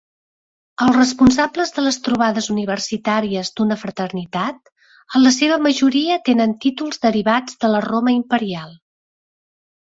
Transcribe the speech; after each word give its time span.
Els 0.85 0.93
responsables 0.95 1.73
de 1.75 1.83
les 1.87 1.99
trobades 2.07 2.47
universitàries 2.55 3.53
d'una 3.59 3.77
fraternitat, 3.83 4.73
en 5.21 5.27
la 5.27 5.35
seva 5.37 5.61
majoria 5.69 6.19
tenen 6.33 6.59
títols 6.67 7.05
derivats 7.07 7.63
de 7.67 7.75
la 7.77 7.87
Roma 7.93 8.19
imperial. 8.21 8.77